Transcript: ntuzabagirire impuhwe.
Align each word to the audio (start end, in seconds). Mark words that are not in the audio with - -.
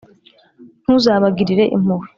ntuzabagirire 0.83 1.63
impuhwe. 1.75 2.07